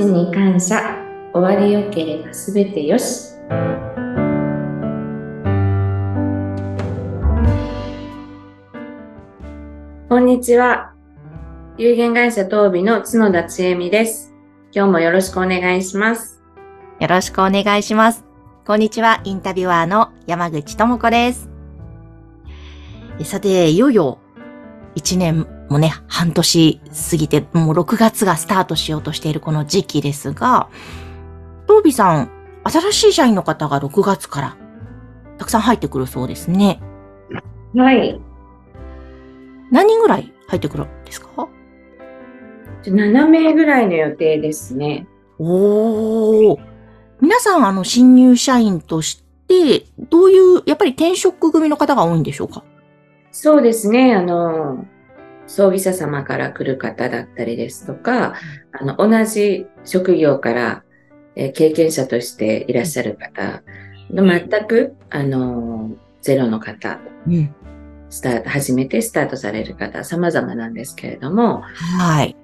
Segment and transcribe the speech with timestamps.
[0.00, 0.96] ちに感謝。
[1.34, 3.34] 終わりよければすべてよし。
[10.08, 10.94] こんにちは。
[11.76, 14.32] 有限会社東美の角田千恵美です。
[14.72, 16.42] 今日もよろしくお願いします。
[16.98, 18.24] よろしくお願いします。
[18.66, 21.50] こんにちは、インタビュアーの山口智子です。
[23.22, 24.18] さて、いよいよ
[24.94, 30.68] 1年もね、半年過ぎて、もう6月がスタートしようとしているこの時期ですが、
[31.66, 32.30] 東美さん、
[32.64, 34.56] 新しい社員の方が6月から
[35.38, 36.80] たくさん入ってくるそうですね。
[37.74, 38.20] はい。
[39.70, 41.48] 何人ぐらい入ってくるんですか
[42.82, 45.06] ？7名ぐらいの予定ですね。
[45.38, 46.56] おー。
[47.20, 52.64] 皆さん、あの、新入社員として、どういう、やっぱり転職組の方が多いんでしょうか？
[53.30, 54.14] そうですね。
[54.14, 54.84] あの、
[55.50, 58.34] 葬儀社様から来る方だったりですとか、
[58.70, 60.84] あの、同じ職業から、
[61.34, 63.62] えー経験者としていらっしゃる方、
[64.10, 65.90] 全く、あの、
[66.22, 67.54] ゼロの方、うん。
[68.10, 72.36] スタート、初めてスタートされる方、様々なんですけれども、はい。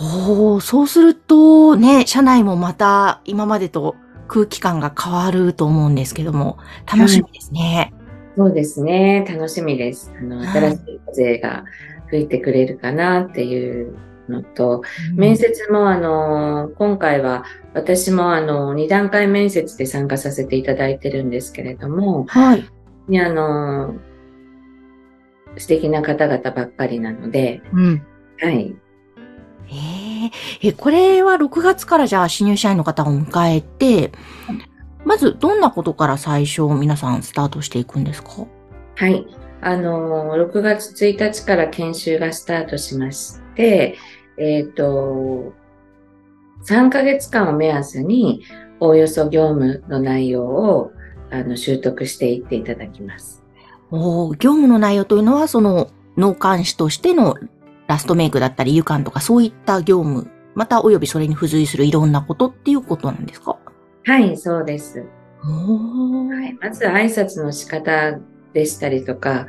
[0.00, 3.94] おー、そうすると、ね、社内もまた今までと
[4.26, 6.58] 空気感が変わると思うんですけども、
[6.92, 7.92] 楽しみですね。
[8.36, 9.24] そうですね。
[9.28, 10.12] 楽しみです。
[10.18, 11.64] あの、はい新しい風が
[12.10, 13.96] 吹いてくれるかなっていう
[14.28, 14.82] のと、
[15.14, 22.64] 面接もあの、今回は私もあの、2段階面接で参加させていただいてるんですけれども、はい。
[23.08, 23.94] にあの、
[25.56, 28.02] 素敵な方々ばっかりなので、うん。
[28.40, 28.74] はい。
[29.68, 34.12] えー、え、これは6月からじゃあ新入社員の方を迎えて、
[35.04, 38.46] まずどんなことから最初皆さんスタートしていくんですか？
[38.96, 39.26] はい。
[39.60, 43.96] あの、6月1日から研修がスタートしまして、
[44.38, 45.52] えっ、と、
[46.68, 48.42] 3ヶ月間を目安に、
[48.80, 50.92] おおよそ業務の内容を
[51.30, 53.42] あの習得していっていただきます。
[53.90, 57.36] おー業務の内容というのは、その、農幹士としての
[57.86, 63.58] ラストメイクだったり、湯管とかそういった業務、またおよびそれに付随するいろんなことっていうことなんですか？
[64.04, 65.04] はい、そうです。
[65.42, 68.18] はい、まず挨拶の仕方
[68.56, 69.48] でしたりとか、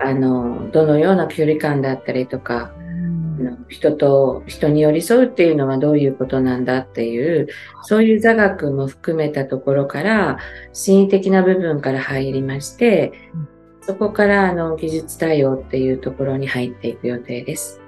[0.00, 7.48] あの、どのような距離感だったりとか、あの人と、人に寄り添うっていうのはどういうことなんだっていう、
[7.82, 10.38] そういう座学も含めたところから、
[10.72, 13.48] 心理的な部分から入りましてうん、
[13.82, 17.82] そこからあの技術対応っていうところに入っていく予定です。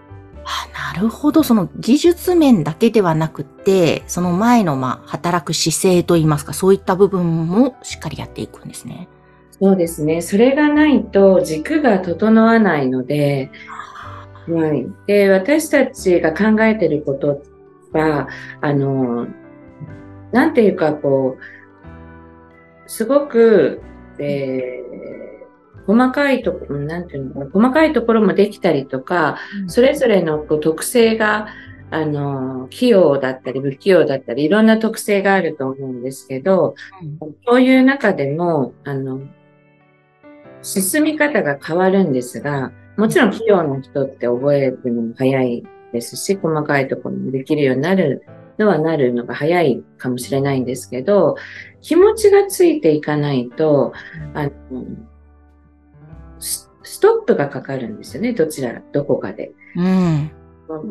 [0.44, 1.42] あなるほど。
[1.42, 9.08] その技術面だけではなくて、その前の、まあ、働く姿勢といいますか、そういった部分もしっかりやっていくんですね。
[9.60, 10.22] そうですね。
[10.22, 13.50] それがないと軸が整わないので、
[14.48, 14.86] はい。
[15.06, 17.42] で、私たちが考えてること
[17.92, 18.28] は、
[18.62, 19.26] あの、
[20.32, 23.82] なんていうか、こう、すごく、
[24.18, 24.80] えー
[25.86, 31.48] 細かいところ、なんていうのかな、細かいところもできたりとか、それぞれのこう特性が、
[31.90, 36.76] あの、器用だったり不器用だったり、いろんな特性があると思うんですけど、
[37.44, 39.20] そういう中でも、あの、
[40.62, 48.24] 進み方が変わるんですが、もちろん器用な人って覚えるのも早いですし、細かいところもできるようになる
[48.58, 51.36] のはなるのが早いかもしれないんですけど、
[51.80, 53.92] 気持ちがついていかないと、
[54.34, 54.50] あの、
[56.38, 59.52] スストップがかかるんですよね、どちら、どこかで。
[59.76, 60.30] うん。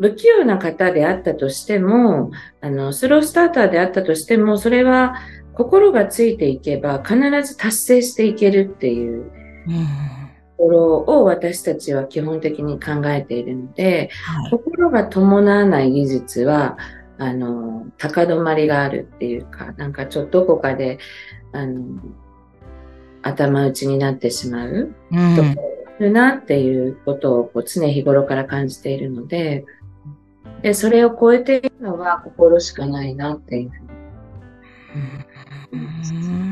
[0.00, 5.14] 不器用な方であったとしても、あの、スロースターターであったとしても、それは
[5.54, 9.30] 心がついていけば必ず達成していけるっていう
[9.66, 9.86] うん。
[10.56, 14.50] ところを私たちは基本的に考えているので、はい。
[14.50, 16.76] 心が伴わない技術は、
[17.18, 20.98] あの、高止まりがあるっていうか、なんかちょっとどこかで、
[21.52, 22.00] あの、
[23.22, 25.70] 頭打ちになってしまううんとこ
[26.00, 29.64] るなっていうことをこう常日頃から感じているので、
[30.62, 33.90] で、それを超えているのは心しかないなっていうふうに。
[35.72, 36.49] うん。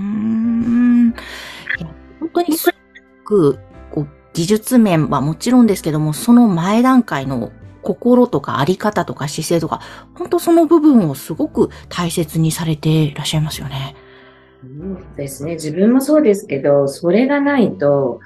[3.28, 3.58] く、
[3.90, 7.52] こう、技術面はもちろんですけども、その前段階の
[7.82, 9.80] 心とかあり方とか姿勢とか、
[10.14, 13.94] 本当その部分をすごく大切にされていらっしゃいますよね。
[14.62, 15.54] そうですね。
[15.54, 18.20] 自分もそうですけど、それがないと、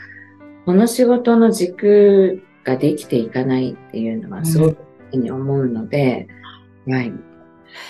[0.64, 6.28] この仕事の軸ができていかないっていうのはすごくに思うので、
[6.86, 7.12] はい。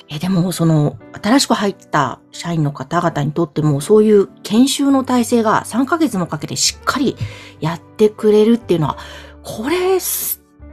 [0.08, 7.16] え、でも、その、新しく入った社員の方々にとっても、そういう研修の体制が3ヶ月もかけてしっかり
[7.60, 8.96] やってくれるっていうのは、
[9.42, 9.98] これ、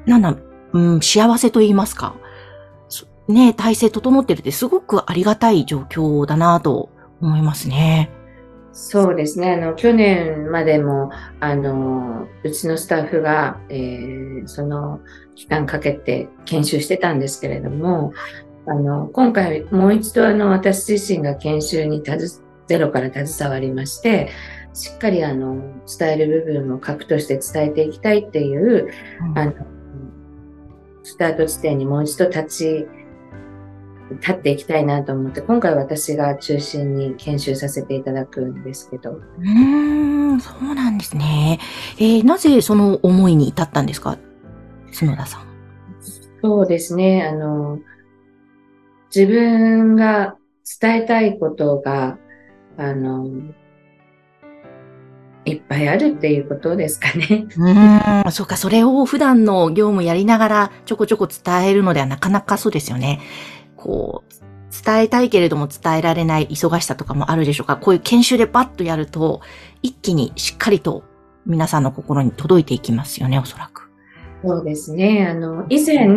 [0.06, 0.36] なんだ、
[0.74, 2.16] うん、幸せと言いますか。
[3.28, 6.90] ね、体制整ってるってすごくありがたい状況だなと
[7.22, 8.10] 思いますね。
[8.72, 9.54] そうですね。
[9.54, 15.02] あの、去年までも、あの、うちのスタッフが、えー、その
[15.36, 18.14] 期間かけて研修してたんですけれども、
[18.70, 22.04] あの、今回もう一度あの、私自身が研修に
[22.68, 24.30] ゼロから携わりまして、
[24.74, 25.56] しっかりあの、
[26.00, 28.90] 伝える部分を核として伝えていきたいっていう、
[29.22, 29.54] うん、あの、
[31.04, 32.88] スタート地点にもう一度立ち
[34.12, 39.12] 立っていきたいなと思って、今回私が中心に研修させていただくんですけど。
[39.12, 41.60] うーん、そうなんですね。
[41.98, 44.18] えー、なぜその思いに至ったんですか？
[45.00, 45.42] 角田さん。
[46.42, 47.28] そうですね。
[47.28, 47.80] あの、
[49.14, 50.36] 自分が
[50.82, 52.18] 伝えたいことが、
[52.78, 53.28] あの、
[55.46, 57.48] いっぱいあるっていうことですかね。
[57.58, 63.20] うん、 そうか、それを普段の業務やりながらちょこちょこ伝えるのではなかなかそうですよね。
[63.76, 64.34] こう、
[64.86, 67.78] 伝えたいけれども伝えられない忙しさとかもあるでしょうか。
[67.78, 69.42] こういう研修でバッとやると、
[69.82, 71.04] 一気にしっかりと
[71.46, 73.89] 皆さんの心に届いていきますよね、おそらく。
[74.44, 75.28] そうですね。
[75.28, 76.08] あの、以前、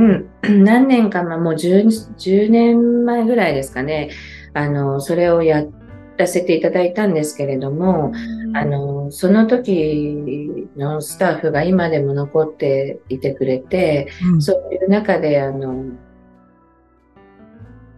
[0.43, 1.87] 何年か前、もう 10,
[2.17, 4.11] 10年前ぐらいですかね。
[4.55, 5.65] あの、それをや
[6.17, 8.13] らせていただいたんですけれども、
[8.55, 15.87] あの、その時のスタッフが今でも残っていてくれて、うん、そういう中で、あの、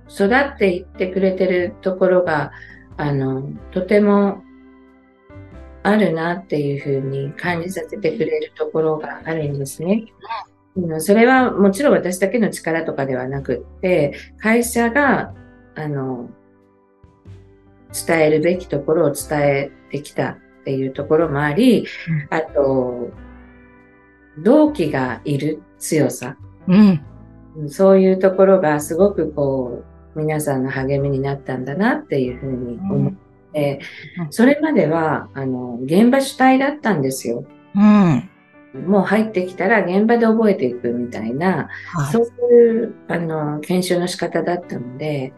[0.09, 2.53] 育っていってくれてるところが、
[2.97, 4.43] あの、とても
[5.85, 10.07] あるなっていうふうに感じさせてくれるところがあるんですね。
[10.99, 15.35] それはもちろん私だけの力とかではなくって、会社が、
[15.77, 16.31] あの、
[18.07, 21.87] 伝えるべきところを伝えてきたっていうところもあり、
[22.31, 23.11] あと、
[24.39, 26.37] 同期がいる強さ。
[26.67, 27.69] うん。
[27.69, 29.85] そういうところがすごくこ
[30.17, 33.13] う、皆さんの励みになったんだなっていうふうに思っ
[34.31, 37.45] それまでは、あの、現場主体だったんですよ。
[37.75, 38.31] うん。
[38.87, 45.33] もう入ってきたら現場で覚えていくみたいな、はい、そういう、あの、研修の仕方だったので、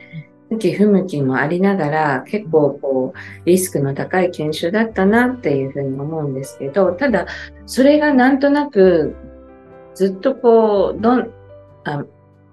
[0.49, 7.27] 向き不向きもありながら、結構こう、リスクの高い研修だったなっていうふうに思うんですけど、ただ、
[7.67, 9.15] それがなんとなく、
[9.95, 11.31] ずっとこう、どん、
[11.85, 12.05] あ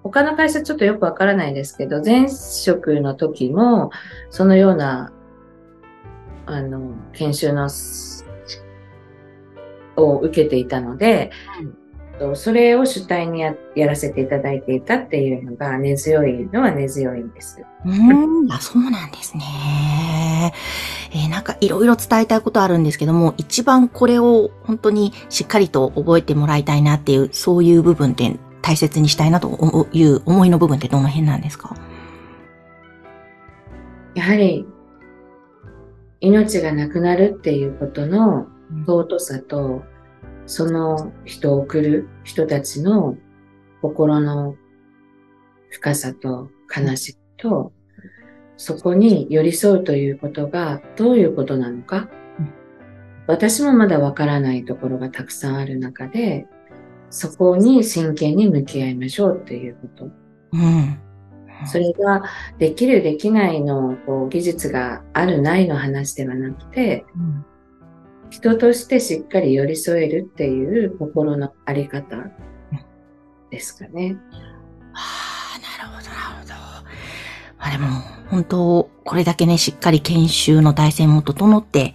[0.02, 3.90] 他の会社ちょっとよくわからないですけど、前職の時も、
[4.28, 5.13] そのような、
[6.46, 7.68] あの、研修の、
[9.96, 11.30] を受けていたので、
[12.20, 17.64] うん、それを主体にややらせていただいていたっていうのが根強いのは根強いんです。
[17.84, 20.52] うん、あ、そうなんですね。
[21.12, 31.76] えー、なんかいろいろ伝えたいことあるんですけども、一番これを本当にしっかりと覚えてもらいたいなっていう、そういう部分って大切にしたいなという思いの部分ってどの辺なんですか？
[34.14, 34.66] やはり、
[36.24, 38.46] 命がなくなるっていうことの
[38.86, 39.82] 尊さと、
[40.46, 43.16] その人を送る人たちの
[43.82, 44.56] 心の
[45.70, 47.72] 深さと悲しみと、
[48.56, 52.08] そこに寄り添うということがどういうことなのか、
[53.26, 56.46] 私もまだわからないところがたくさんある中で、
[57.10, 60.10] そこに真剣に向き合いましょうっていうこと。
[60.52, 60.98] うん。
[61.66, 62.22] それが
[62.58, 67.44] できるできないのこう技術があるないの話ではなくて、うん、
[68.30, 72.16] 人としてしっかり寄り添えるっていう心のあり方
[73.50, 74.16] ですかね。
[74.92, 76.54] はあ、なるほど、なるほど。
[77.58, 77.86] まあでも、
[78.30, 81.94] 本当、これだけね、しっかり研修の体制も整って、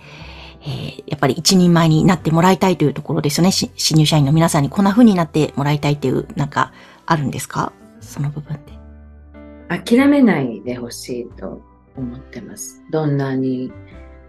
[0.61, 3.51] えー、やっぱり一人前になってもらいたいというところですよね。
[3.51, 6.71] 新入社員の皆さんにこんな風になってもらいたいっていう、なんか、
[7.05, 7.73] あるんですか？
[7.99, 8.78] その部分で。
[9.69, 11.61] 諦めないでほしいと
[11.95, 12.83] 思ってます。
[12.89, 13.71] どんなに。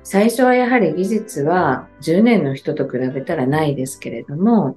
[0.03, 4.77] 最初はやはり技術は10年の人と比べたらないですけれども、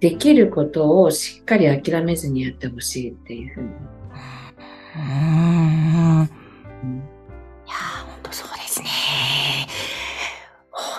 [0.00, 3.68] できることをしっかり諦めずにやってほしいっていうふうに。
[4.96, 5.02] うん。
[5.02, 5.06] い
[7.68, 7.74] や、
[8.06, 8.86] 本当そうですね。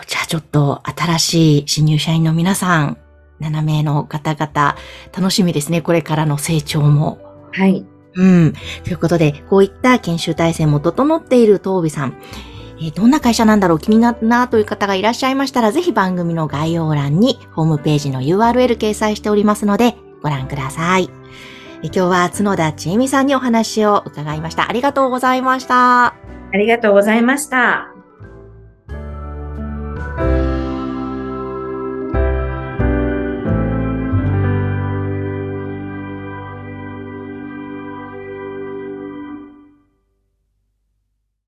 [0.08, 2.98] じゃあちょっと新しい新入社員の皆さん、
[3.42, 4.76] 7名の方々、
[5.16, 5.82] 楽しみですね。
[5.82, 7.20] これからの成長も。
[7.52, 7.86] はい。
[8.16, 8.54] うん。
[8.84, 12.18] ということで、こういった研修体制も整っている東美さん。
[12.78, 21.10] えー、どんな会社なんだろう気になったなという方がいらっしゃいましたら、ぜひ番組の概要欄にホームページの URL 掲載しておりますので、ご覧ください。
[21.84, 24.70] え今日は角田千恵美さんにお話を伺いました。
[24.70, 26.08] ありがとうございました。
[26.08, 27.95] ありがとうございました。